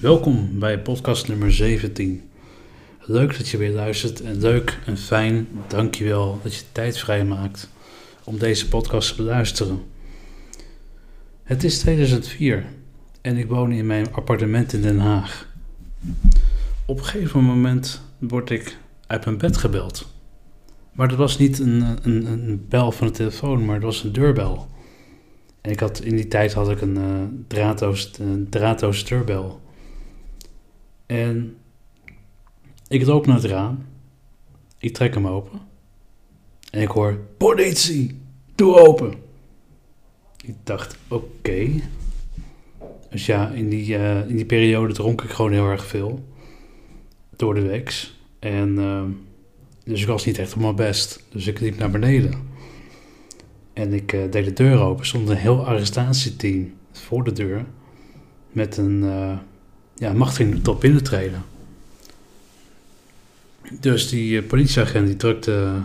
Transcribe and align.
Welkom 0.00 0.58
bij 0.58 0.78
podcast 0.78 1.28
nummer 1.28 1.52
17. 1.52 2.30
Leuk 3.00 3.36
dat 3.36 3.48
je 3.48 3.56
weer 3.56 3.72
luistert 3.72 4.20
en 4.20 4.40
leuk 4.40 4.78
en 4.86 4.96
fijn, 4.96 5.48
dankjewel 5.68 6.40
dat 6.42 6.54
je 6.54 6.62
tijd 6.72 6.98
vrijmaakt 6.98 7.70
om 8.24 8.38
deze 8.38 8.68
podcast 8.68 9.08
te 9.08 9.22
beluisteren. 9.22 9.82
Het 11.42 11.64
is 11.64 11.78
2004 11.78 12.66
en 13.20 13.36
ik 13.36 13.48
woon 13.48 13.72
in 13.72 13.86
mijn 13.86 14.12
appartement 14.12 14.72
in 14.72 14.82
Den 14.82 14.98
Haag. 14.98 15.48
Op 16.86 16.98
een 16.98 17.04
gegeven 17.04 17.44
moment 17.44 18.02
word 18.18 18.50
ik 18.50 18.76
uit 19.06 19.24
mijn 19.24 19.38
bed 19.38 19.56
gebeld. 19.56 20.12
Maar 20.92 21.08
dat 21.08 21.18
was 21.18 21.38
niet 21.38 21.58
een, 21.58 21.98
een, 22.02 22.26
een 22.26 22.66
bel 22.68 22.92
van 22.92 23.06
de 23.06 23.12
telefoon, 23.12 23.64
maar 23.64 23.74
het 23.74 23.84
was 23.84 24.02
een 24.02 24.12
deurbel. 24.12 24.68
En 25.60 25.70
ik 25.70 25.80
had, 25.80 26.00
in 26.00 26.16
die 26.16 26.28
tijd 26.28 26.52
had 26.52 26.70
ik 26.70 26.80
een 26.80 26.96
uh, 26.96 27.22
draadloos, 27.48 28.10
draadloos 28.50 29.04
deurbel. 29.04 29.60
En 31.10 31.56
ik 32.88 33.06
loop 33.06 33.26
naar 33.26 33.36
het 33.36 33.44
raam. 33.44 33.84
Ik 34.78 34.94
trek 34.94 35.14
hem 35.14 35.26
open. 35.26 35.60
En 36.70 36.82
ik 36.82 36.88
hoor, 36.88 37.18
politie, 37.36 38.20
doe 38.54 38.78
open. 38.78 39.14
Ik 40.44 40.54
dacht, 40.64 40.96
oké. 41.08 41.68
Dus 43.10 43.26
ja, 43.26 43.48
in 43.48 43.68
die, 43.68 43.98
uh, 43.98 44.28
in 44.28 44.36
die 44.36 44.44
periode 44.44 44.92
dronk 44.92 45.22
ik 45.22 45.30
gewoon 45.30 45.52
heel 45.52 45.66
erg 45.66 45.86
veel. 45.86 46.24
Door 47.36 47.54
de 47.54 47.66
week. 47.66 48.10
En 48.38 48.68
uh, 48.78 49.02
dus 49.84 50.00
ik 50.00 50.06
was 50.06 50.24
niet 50.24 50.38
echt 50.38 50.54
op 50.54 50.60
mijn 50.60 50.76
best. 50.76 51.24
Dus 51.28 51.46
ik 51.46 51.60
liep 51.60 51.78
naar 51.78 51.90
beneden. 51.90 52.32
En 53.72 53.92
ik 53.92 54.12
uh, 54.12 54.30
deed 54.30 54.44
de 54.44 54.52
deur 54.52 54.78
open. 54.78 55.06
Stond 55.06 55.28
een 55.28 55.36
heel 55.36 55.66
arrestatieteam 55.66 56.72
voor 56.92 57.24
de 57.24 57.32
deur. 57.32 57.64
Met 58.52 58.76
een 58.76 59.02
ja, 60.00 60.12
machtiging 60.12 60.62
tot 60.62 60.80
binnentreden. 60.80 61.42
Dus 63.80 64.08
die 64.08 64.42
uh, 64.42 64.46
politieagent 64.46 65.06
die 65.06 65.16
drukte 65.16 65.80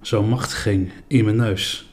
zo'n 0.00 0.28
machtiging 0.28 0.90
in 1.06 1.24
mijn 1.24 1.36
neus. 1.36 1.92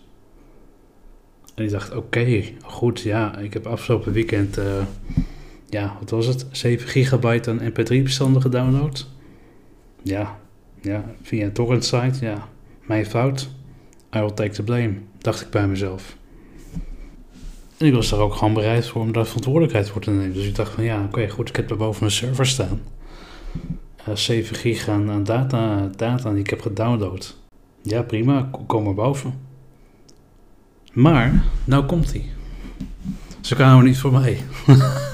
En 1.55 1.63
ik 1.63 1.69
dacht, 1.69 1.95
oké, 1.95 2.43
goed, 2.61 3.01
ja, 3.01 3.37
ik 3.37 3.53
heb 3.53 3.65
afgelopen 3.65 4.11
weekend, 4.11 4.59
ja, 5.69 5.97
wat 5.99 6.09
was 6.09 6.25
het? 6.25 6.45
7 6.51 6.87
gigabyte 6.87 7.49
aan 7.49 7.59
mp3-bestanden 7.59 8.41
gedownload. 8.41 9.07
Ja, 10.01 10.39
ja, 10.81 11.05
via 11.21 11.45
een 11.45 11.53
torrent 11.53 11.85
site, 11.85 12.25
ja, 12.25 12.47
mijn 12.81 13.05
fout. 13.05 13.49
I 14.15 14.19
will 14.19 14.33
take 14.33 14.51
the 14.51 14.63
blame, 14.63 14.93
dacht 15.17 15.41
ik 15.41 15.49
bij 15.49 15.67
mezelf. 15.67 16.17
En 17.77 17.85
ik 17.85 17.93
was 17.93 18.09
daar 18.09 18.19
ook 18.19 18.35
gewoon 18.35 18.53
bereid 18.53 18.87
voor 18.87 19.01
om 19.01 19.11
daar 19.11 19.25
verantwoordelijkheid 19.25 19.89
voor 19.89 20.01
te 20.01 20.11
nemen. 20.11 20.33
Dus 20.33 20.45
ik 20.45 20.55
dacht 20.55 20.73
van 20.73 20.83
ja, 20.83 21.03
oké, 21.03 21.29
goed, 21.29 21.49
ik 21.49 21.55
heb 21.55 21.69
er 21.69 21.77
boven 21.77 21.99
mijn 21.99 22.11
server 22.11 22.45
staan. 22.45 22.81
Uh, 24.09 24.15
7 24.15 24.55
gig 24.55 24.87
aan, 24.87 25.23
data, 25.23 25.89
data 25.95 26.29
die 26.31 26.39
ik 26.39 26.49
heb 26.49 26.61
gedownload. 26.61 27.35
Ja, 27.81 28.01
prima, 28.01 28.49
kom 28.67 28.83
maar 28.83 28.93
boven. 28.93 29.39
Maar, 30.93 31.43
nou 31.63 31.85
komt 31.85 32.11
hij. 32.11 32.25
Ze 33.41 33.55
kwamen 33.55 33.85
niet 33.85 33.97
voor 33.97 34.11
mij. 34.11 34.37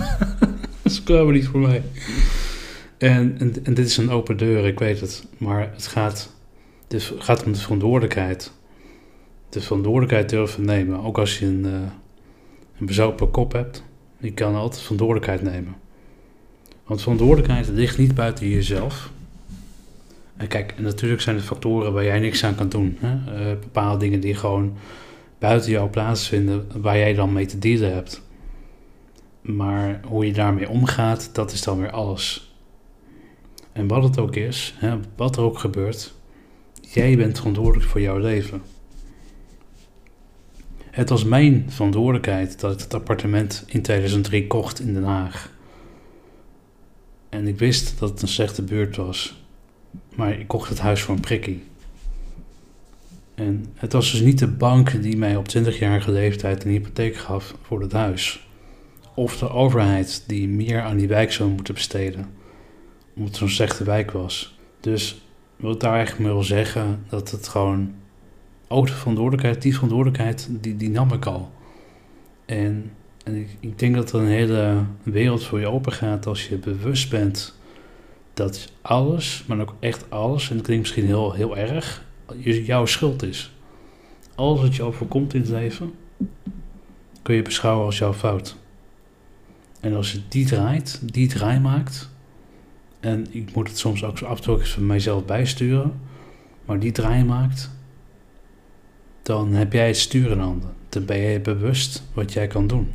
Ze 0.86 1.04
kwamen 1.04 1.34
niet 1.34 1.48
voor 1.48 1.60
mij. 1.60 1.84
En, 2.98 3.36
en, 3.64 3.74
dit 3.74 3.86
is 3.86 3.98
een 3.98 4.10
open 4.10 4.38
deur, 4.38 4.66
ik 4.66 4.80
weet 4.80 5.00
het. 5.00 5.28
Maar 5.38 5.72
het 5.74 5.88
gaat, 5.88 6.34
het 6.88 7.14
gaat 7.18 7.44
om 7.44 7.52
de 7.52 7.60
verantwoordelijkheid. 7.60 8.52
De 9.50 9.62
verantwoordelijkheid 9.62 10.30
durven 10.30 10.66
nemen. 10.66 11.04
Ook 11.04 11.18
als 11.18 11.40
je 11.40 11.46
een, 11.46 11.66
uh, 11.66 11.80
een 12.82 12.88
bezopen 12.88 13.32
kop 13.32 13.52
hebt. 13.52 13.84
Je 14.18 14.34
kan 14.34 14.56
altijd 14.56 14.82
verantwoordelijkheid 14.82 15.42
nemen. 15.42 15.76
Want 16.86 17.02
verantwoordelijkheid 17.02 17.68
ligt 17.68 17.98
niet 17.98 18.16
buiten 18.16 18.50
jezelf. 18.50 19.12
En 20.38 20.48
kijk, 20.48 20.80
natuurlijk 20.80 21.22
zijn 21.22 21.36
er 21.36 21.42
factoren 21.42 21.94
waar 21.94 22.04
jij 22.04 22.20
niks 22.20 22.44
aan 22.44 22.56
kan 22.56 22.70
doen. 22.70 22.98
Hè? 23.00 23.14
Uh, 23.40 23.60
bepaalde 23.60 23.98
dingen 23.98 24.20
die 24.20 24.36
gewoon 24.36 24.78
buiten 25.40 25.72
jou 25.72 25.90
plaatsvinden, 25.90 26.68
waar 26.82 26.98
jij 26.98 27.14
dan 27.14 27.34
mee 27.34 27.46
te 27.46 27.60
dealen 27.60 27.94
hebt. 27.94 28.22
Maar 29.42 30.02
hoe 30.06 30.26
je 30.26 30.34
daarmee 30.34 30.70
omgaat, 30.70 31.30
dat 31.36 31.52
is 31.52 31.64
dan 31.64 31.80
weer 31.80 31.92
alles. 31.92 32.56
En 33.72 33.88
wat 33.88 34.04
het 34.04 34.20
ook 34.20 34.36
is, 34.36 34.76
hè, 34.78 34.98
wat 35.16 35.38
er 35.38 35.44
ook 35.44 35.60
gebeurt, 35.60 36.14
jij 36.82 37.18
bent 37.18 37.38
verantwoordelijk 37.38 37.90
voor 37.90 38.02
jouw 38.02 38.18
leven. 38.18 38.62
Het 40.92 41.10
was 41.10 41.24
mijn 41.24 41.66
verantwoordelijkheid 41.68 42.60
dat 42.60 42.74
ik 42.74 42.80
het 42.80 42.94
appartement 42.94 43.64
in 43.68 43.82
2003 43.82 44.48
kocht 44.48 44.80
in 44.80 44.94
Den 44.94 45.04
Haag. 45.04 45.52
En 47.30 47.48
ik 47.48 47.60
wist 47.60 48.00
dat 48.00 48.10
het 48.10 48.22
een 48.22 48.28
slechte 48.28 48.62
buurt 48.62 48.96
was. 48.96 49.44
Maar 50.16 50.40
ik 50.40 50.48
kocht 50.48 50.70
het 50.70 50.80
huis 50.80 51.02
voor 51.02 51.16
een 51.16 51.22
prikkie. 51.22 51.64
En 53.36 53.66
het 53.76 53.94
was 53.94 54.12
dus 54.12 54.22
niet 54.22 54.40
de 54.40 54.48
bank 54.48 55.02
die 55.02 55.18
mij 55.18 55.36
op 55.36 55.46
20-jarige 55.58 56.12
leeftijd 56.12 56.64
een 56.64 56.72
hypotheek 56.72 57.16
gaf 57.16 57.56
voor 57.62 57.82
het 57.82 57.92
huis. 57.92 58.48
Of 59.16 59.38
de 59.38 59.50
overheid 59.50 60.24
die 60.28 60.48
meer 60.48 60.82
aan 60.82 60.98
die 60.98 61.08
wijk 61.08 61.32
zou 61.32 61.50
moeten 61.50 61.74
besteden 61.74 62.40
omdat 63.16 63.30
het 63.30 63.38
zo'n 63.38 63.50
slechte 63.50 63.84
wijk 63.84 64.12
was. 64.12 64.58
Dus 64.80 65.22
wil 65.56 65.78
daar 65.78 65.94
eigenlijk 65.94 66.24
mee 66.24 66.34
wil 66.34 66.44
zeggen 66.44 67.04
dat 67.10 67.32
het 67.32 67.48
gewoon 67.48 67.94
ook 68.72 68.88
de 68.88 68.94
verantwoordelijkheid, 68.94 69.62
die 69.62 69.74
verantwoordelijkheid, 69.74 70.48
die, 70.52 70.78
die 70.78 70.90
nam 70.90 71.14
ik 71.14 71.26
al. 71.26 71.52
En, 72.46 72.92
en 73.24 73.36
ik, 73.36 73.48
ik 73.60 73.80
denk 73.80 73.96
dat 73.96 74.14
er 74.14 74.20
een 74.20 74.28
hele 74.28 74.84
wereld 75.04 75.44
voor 75.44 75.60
je 75.60 75.68
open 75.68 75.92
gaat 75.92 76.26
als 76.26 76.48
je 76.48 76.58
bewust 76.58 77.10
bent 77.10 77.60
dat 78.34 78.72
alles, 78.82 79.44
maar 79.48 79.60
ook 79.60 79.76
echt 79.80 80.10
alles, 80.10 80.50
en 80.50 80.56
dat 80.56 80.66
klinkt 80.66 80.84
misschien 80.84 81.06
heel, 81.06 81.34
heel 81.34 81.58
erg, 81.58 82.06
jouw 82.66 82.86
schuld 82.86 83.24
is. 83.24 83.52
Alles 84.36 84.62
wat 84.62 84.76
je 84.76 84.84
overkomt 84.84 85.34
in 85.34 85.42
het 85.42 85.50
leven, 85.50 85.94
kun 87.22 87.36
je 87.36 87.42
beschouwen 87.42 87.86
als 87.86 87.98
jouw 87.98 88.14
fout. 88.14 88.56
En 89.80 89.96
als 89.96 90.12
je 90.12 90.20
die 90.28 90.46
draait, 90.46 91.00
die 91.14 91.28
draai 91.28 91.60
maakt, 91.60 92.10
en 93.02 93.28
ik 93.30 93.56
moet 93.56 93.68
het 93.68 93.78
soms 93.78 94.04
ook 94.04 94.22
af 94.22 94.48
en 94.48 94.66
van 94.68 94.86
mijzelf 94.86 95.26
bijsturen. 95.26 96.00
Maar 96.66 96.80
die 96.80 96.92
draai 96.92 97.24
maakt, 97.24 97.72
dan 99.22 99.54
heb 99.54 99.74
jij 99.74 99.88
het 99.88 99.98
stuur 99.98 100.32
in 100.32 100.40
handen. 100.40 100.74
Dan 100.90 101.06
ben 101.06 101.18
je 101.18 101.40
bewust 101.40 102.04
wat 102.14 102.34
jij 102.34 102.48
kan 102.48 102.68
doen. 102.68 102.92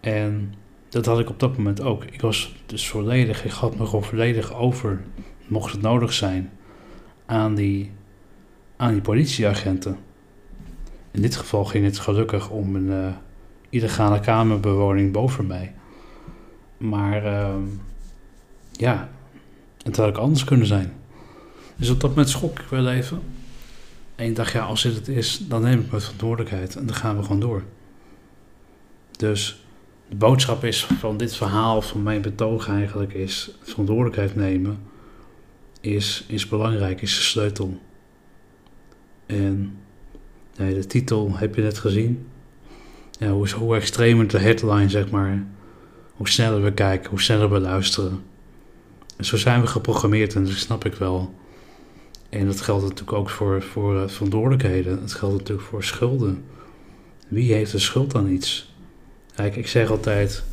En 0.00 0.54
dat 0.88 1.06
had 1.06 1.18
ik 1.18 1.28
op 1.28 1.40
dat 1.40 1.56
moment 1.56 1.80
ook. 1.80 2.04
Ik 2.04 2.20
was 2.20 2.54
dus 2.66 2.88
volledig, 2.88 3.44
ik 3.44 3.50
had 3.50 3.76
me 3.76 3.84
gewoon 3.84 4.04
volledig 4.04 4.54
over, 4.54 5.04
mocht 5.46 5.72
het 5.72 5.82
nodig 5.82 6.12
zijn, 6.12 6.50
aan 7.26 7.54
die, 7.54 7.90
aan 8.76 8.92
die 8.92 9.02
politieagenten. 9.02 9.98
In 11.10 11.22
dit 11.22 11.36
geval 11.36 11.64
ging 11.64 11.84
het 11.84 11.98
gelukkig 11.98 12.50
om 12.50 12.76
een 12.76 12.86
uh, 12.86 13.14
illegale 13.68 14.20
kamerbewoning 14.20 15.12
boven 15.12 15.46
mij. 15.46 15.74
Maar 16.76 17.24
uh, 17.24 17.54
ja, 18.72 19.08
het 19.82 19.96
had 19.96 20.08
ook 20.08 20.16
anders 20.16 20.44
kunnen 20.44 20.66
zijn. 20.66 20.92
Dus 21.76 21.90
op 21.90 22.00
dat 22.00 22.10
moment 22.10 22.28
schrok 22.28 22.58
ik 22.58 22.66
wel 22.68 22.88
even. 22.90 23.22
En 24.16 24.26
ik 24.26 24.36
dacht, 24.36 24.52
ja, 24.52 24.64
als 24.64 24.82
dit 24.82 24.94
het 24.94 25.08
is, 25.08 25.40
dan 25.48 25.62
neem 25.62 25.80
ik 25.80 25.90
mijn 25.90 26.02
verantwoordelijkheid 26.02 26.76
en 26.76 26.86
dan 26.86 26.94
gaan 26.94 27.16
we 27.16 27.22
gewoon 27.22 27.40
door. 27.40 27.62
Dus 29.16 29.64
de 30.08 30.16
boodschap 30.16 30.64
is 30.64 30.84
van 30.84 31.16
dit 31.16 31.36
verhaal, 31.36 31.82
van 31.82 32.02
mijn 32.02 32.22
betoog 32.22 32.68
eigenlijk, 32.68 33.12
is 33.12 33.50
verantwoordelijkheid 33.62 34.34
nemen 34.34 34.78
is, 35.84 36.24
is 36.26 36.48
belangrijk, 36.48 37.02
is 37.02 37.16
de 37.16 37.22
sleutel. 37.22 37.80
En 39.26 39.78
nee, 40.56 40.74
de 40.74 40.86
titel 40.86 41.36
heb 41.36 41.54
je 41.54 41.62
net 41.62 41.78
gezien. 41.78 42.26
Ja, 43.10 43.30
hoe, 43.30 43.50
hoe 43.50 43.76
extremer 43.76 44.28
de 44.28 44.38
headline, 44.38 44.88
zeg 44.88 45.10
maar, 45.10 45.46
hoe 46.14 46.28
sneller 46.28 46.62
we 46.62 46.72
kijken, 46.72 47.10
hoe 47.10 47.20
sneller 47.20 47.50
we 47.50 47.58
luisteren. 47.58 48.22
En 49.16 49.24
zo 49.24 49.36
zijn 49.36 49.60
we 49.60 49.66
geprogrammeerd 49.66 50.34
en 50.34 50.44
dat 50.44 50.52
snap 50.52 50.84
ik 50.84 50.94
wel. 50.94 51.34
En 52.34 52.46
dat 52.46 52.60
geldt 52.60 52.82
natuurlijk 52.82 53.12
ook 53.12 53.30
voor, 53.30 53.62
voor 53.62 53.94
uh, 53.94 54.08
verantwoordelijkheden. 54.08 55.00
Het 55.00 55.14
geldt 55.14 55.38
natuurlijk 55.38 55.66
voor 55.68 55.84
schulden. 55.84 56.44
Wie 57.28 57.52
heeft 57.52 57.72
de 57.72 57.78
schuld 57.78 58.14
aan 58.14 58.28
iets? 58.28 58.74
Kijk, 59.34 59.56
ik 59.56 59.66
zeg 59.66 59.90
altijd: 59.90 60.44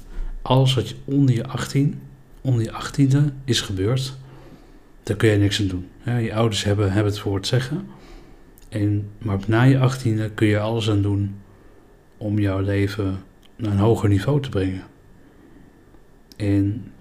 alles 0.41 0.73
wat 0.73 0.89
je 0.89 0.95
onder 1.05 1.35
je 1.35 1.47
18, 1.47 2.01
onder 2.41 2.63
je 2.63 2.71
18e 2.71 3.17
is 3.45 3.61
gebeurd, 3.61 4.17
daar 5.03 5.17
kun 5.17 5.29
je 5.29 5.37
niks 5.37 5.61
aan 5.61 5.67
doen. 5.67 5.87
Je 6.23 6.33
ouders 6.33 6.63
hebben, 6.63 6.91
hebben 6.91 7.11
het 7.11 7.21
voor 7.21 7.35
het 7.35 7.47
zeggen. 7.47 7.87
En, 8.69 9.09
maar 9.17 9.39
na 9.47 9.63
je 9.63 9.89
18e 9.91 10.33
kun 10.33 10.47
je 10.47 10.59
alles 10.59 10.89
aan 10.89 11.01
doen 11.01 11.35
om 12.17 12.39
jouw 12.39 12.59
leven 12.59 13.23
naar 13.55 13.71
een 13.71 13.77
hoger 13.77 14.09
niveau 14.09 14.41
te 14.41 14.49
brengen. 14.49 14.83
En 16.37 16.91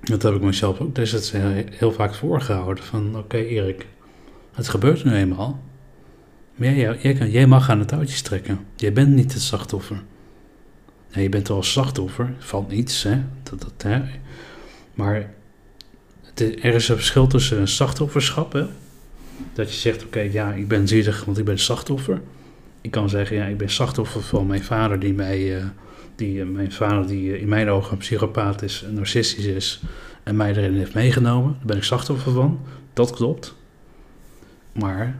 dat 0.00 0.22
heb 0.22 0.34
ik 0.34 0.42
mezelf 0.42 0.80
ook 0.80 0.94
destijds 0.94 1.32
heel 1.70 1.92
vaak 1.92 2.14
voorgehouden. 2.14 2.84
Van 2.84 3.18
oké 3.18 3.36
Erik, 3.36 3.86
het 4.54 4.68
gebeurt 4.68 5.04
nu 5.04 5.12
eenmaal. 5.12 5.62
Maar 6.54 6.74
jij, 6.74 7.28
jij, 7.30 7.46
mag 7.46 7.70
aan 7.70 7.78
het 7.78 7.88
touwtjes 7.88 8.22
trekken. 8.22 8.58
Jij 8.76 8.92
bent 8.92 9.14
niet 9.14 9.32
het 9.32 9.42
slachtoffer. 9.42 10.02
Ja, 11.08 11.20
je 11.20 11.28
bent 11.28 11.48
wel 11.48 11.62
slachtoffer 11.62 12.34
van 12.38 12.66
iets, 12.70 13.02
hè? 13.02 13.22
Dat, 13.42 13.60
dat, 13.60 13.82
hè? 13.82 14.02
Maar 14.94 15.30
er 16.34 16.64
is 16.64 16.88
een 16.88 16.96
verschil 16.96 17.26
tussen 17.26 17.60
een 17.60 17.68
slachtofferschap? 17.68 18.68
Dat 19.52 19.72
je 19.72 19.80
zegt, 19.80 20.04
oké, 20.04 20.20
ja, 20.20 20.52
ik 20.52 20.68
ben 20.68 20.88
zielig, 20.88 21.24
want 21.24 21.38
ik 21.38 21.44
ben 21.44 21.58
slachtoffer. 21.58 22.20
Ik 22.80 22.90
kan 22.90 23.08
zeggen, 23.08 23.36
ja, 23.36 23.44
ik 23.44 23.56
ben 23.56 23.70
slachtoffer 23.70 24.22
van 24.22 24.46
mijn 24.46 24.64
vader 24.64 24.98
die 24.98 25.14
mij... 25.14 25.56
eh, 25.56 25.64
die, 26.16 26.40
eh, 26.40 26.46
mijn 26.46 26.72
vader 26.72 27.06
die 27.06 27.32
eh, 27.32 27.40
in 27.40 27.48
mijn 27.48 27.68
ogen 27.68 27.92
een 27.92 27.98
psychopaat 27.98 28.62
is, 28.62 28.84
narcistisch 28.90 29.44
is... 29.44 29.82
en 30.22 30.36
mij 30.36 30.50
erin 30.50 30.76
heeft 30.76 30.94
meegenomen. 30.94 31.52
Daar 31.52 31.66
ben 31.66 31.76
ik 31.76 31.82
slachtoffer 31.82 32.32
van. 32.32 32.60
Dat 32.92 33.10
klopt. 33.10 33.54
Maar 34.74 35.18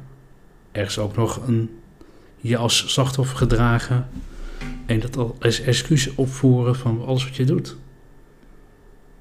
er 0.72 0.86
is 0.86 0.98
ook 0.98 1.16
nog 1.16 1.46
een 1.46 1.70
je 2.36 2.56
als 2.56 2.92
slachtoffer 2.92 3.36
gedragen 3.36 4.08
en 4.86 5.00
dat 5.00 5.16
als 5.40 5.60
excuus 5.60 6.14
opvoeren 6.14 6.76
van 6.76 7.04
alles 7.04 7.24
wat 7.24 7.36
je 7.36 7.44
doet. 7.44 7.76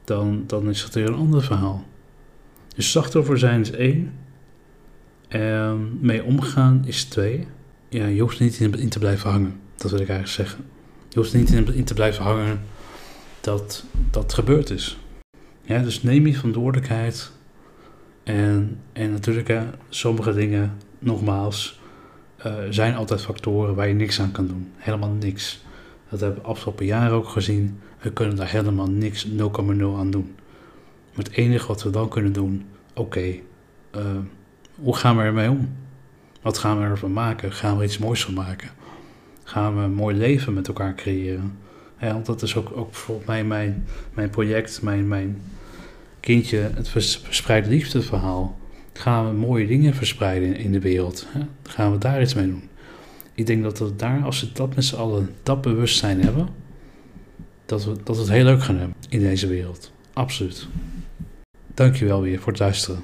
Dan, 0.04 0.44
dan 0.48 0.70
is 0.70 0.82
dat 0.82 0.94
weer 0.94 1.08
een 1.08 1.14
ander 1.14 1.44
verhaal. 1.44 1.86
Dus 2.76 2.92
slachtoffer 2.92 3.40
zijn 3.40 3.62
is 3.62 3.72
één. 3.72 4.14
En 5.28 5.98
mee 6.02 6.24
omgaan 6.24 6.84
is 6.86 7.04
twee. 7.04 7.48
Ja, 7.90 8.06
je 8.06 8.22
hoeft 8.22 8.40
niet 8.40 8.60
in, 8.60 8.90
te 8.90 9.00
blijven 9.00 9.30
hangen. 9.30 9.60
Dat 9.76 9.92
wil 9.92 10.00
ik 10.00 10.10
eigenlijk 10.10 10.50
zeggen. 10.50 10.66
Je 11.10 11.20
hoeft 11.20 11.34
niet 11.34 11.52
in, 11.52 11.74
in 11.74 11.84
te 11.84 11.94
blijven 11.94 12.24
hangen 12.24 12.62
dat 13.42 13.84
dat 14.12 14.34
gebeurd 14.34 14.70
is. 14.70 14.98
Ja, 15.62 15.80
dus 15.80 16.04
neem 16.04 16.28
je 16.28 16.36
verantwoordelijkheid. 16.36 17.32
En, 18.24 18.80
en 18.94 19.12
natuurlijk, 19.12 19.48
hè, 19.48 19.62
sommige 19.90 20.34
dingen, 20.34 20.78
nogmaals, 21.00 21.80
eh, 22.38 22.54
zijn 22.70 22.96
altijd 22.96 23.22
factoren 23.22 23.76
waar 23.76 23.88
je 23.88 23.94
niks 23.94 24.22
aan 24.22 24.32
kan 24.32 24.48
doen. 24.48 24.72
Helemaal 24.76 25.10
niks. 25.10 25.64
Dat 26.10 26.20
hebben 26.20 26.42
we 26.42 26.48
afgelopen 26.48 26.86
jaren 26.86 27.16
ook 27.16 27.28
gezien. 27.28 27.80
We 28.00 28.12
kunnen 28.12 28.36
daar 28.36 28.52
helemaal 28.52 28.90
niks, 28.90 29.28
0,0 29.28 29.98
aan 29.98 30.12
doen. 30.12 30.36
Maar 31.16 31.26
het 31.26 31.34
enige 31.34 31.68
wat 31.68 31.84
we 31.84 31.90
dan 31.90 32.10
kunnen 32.10 32.34
doen, 32.34 32.66
oké, 32.94 33.36
eh, 33.92 34.02
hoe 34.76 34.96
gaan 34.96 35.18
we 35.18 35.24
ermee 35.24 35.50
om? 35.50 35.76
Wat 36.42 36.58
gaan 36.58 36.78
we 36.80 36.84
ervan 36.84 37.14
maken? 37.14 37.52
Gaan 37.52 37.78
we 37.78 37.84
iets 37.84 37.98
moois 37.98 38.24
van 38.26 38.34
maken? 38.34 38.70
Gaan 39.44 39.76
we 39.76 39.82
een 39.82 39.94
mooi 39.94 40.16
leven 40.16 40.54
met 40.54 40.68
elkaar 40.68 40.96
creëren? 40.96 41.58
Want 42.00 42.26
dat 42.26 42.42
is 42.42 42.56
ook, 42.56 42.78
ook 42.78 42.94
volgens 42.94 43.28
mij 43.28 43.44
mijn, 43.44 43.86
mijn 44.14 44.30
project, 44.30 44.82
mijn, 44.82 45.08
mijn 45.08 45.42
kindje, 46.24 46.72
het 46.76 46.90
vers- 46.90 47.18
verspreid 47.24 47.68
liefdeverhaal. 47.68 48.60
Gaan 48.94 49.28
we 49.28 49.38
mooie 49.38 49.68
dingen 49.68 49.94
verspreiden 49.94 50.56
in, 50.56 50.56
in 50.56 50.72
de 50.72 50.80
wereld? 50.80 51.28
Hè? 51.30 51.40
Gaan 51.64 51.92
we 51.92 51.98
daar 51.98 52.22
iets 52.22 52.34
mee 52.34 52.48
doen? 52.48 52.70
Ik 53.34 53.46
denk 53.46 53.64
dat 53.64 53.80
we 53.80 53.96
daar, 53.96 54.24
als 54.24 54.42
we 54.42 54.52
dat 54.54 54.76
met 54.76 54.86
z'n 54.86 54.96
allen, 54.96 55.30
dat 55.44 55.62
bewustzijn 55.62 56.22
hebben, 56.22 56.48
dat 57.66 57.86
we, 57.86 57.96
dat 58.04 58.16
we 58.16 58.22
het 58.22 58.32
heel 58.32 58.44
leuk 58.44 58.64
gaan 58.64 58.78
hebben 58.78 58.96
in 59.10 59.20
deze 59.20 59.48
wereld. 59.48 59.92
Absoluut. 60.14 60.68
Dankjewel 61.74 62.22
weer 62.22 62.40
voor 62.40 62.52
het 62.52 62.62
luisteren. 62.62 63.04